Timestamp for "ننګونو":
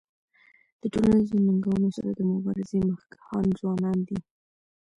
1.47-1.87